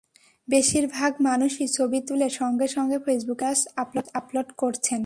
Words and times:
বেশির 0.47 0.85
ভাগ 0.87 1.11
মানুষই 1.21 1.67
ছবি 1.67 1.99
তুলে 2.01 2.27
সঙ্গে 2.29 2.67
সঙ্গে 2.67 2.97
ফেসবুকে 2.97 3.49
স্ট্যাটাস 3.55 4.07
আপলোড 4.13 4.49
করছেন। 4.57 4.99